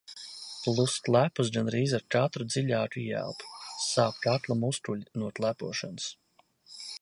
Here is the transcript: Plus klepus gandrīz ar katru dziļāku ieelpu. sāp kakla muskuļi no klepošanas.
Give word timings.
Plus 0.67 0.93
klepus 1.07 1.51
gandrīz 1.57 1.93
ar 1.97 2.05
katru 2.15 2.47
dziļāku 2.53 3.03
ieelpu. 3.03 3.51
sāp 3.89 4.19
kakla 4.25 4.59
muskuļi 4.63 5.07
no 5.25 5.31
klepošanas. 5.43 6.11